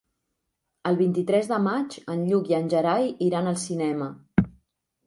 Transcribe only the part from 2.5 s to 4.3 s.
i en Gerai iran al cinema.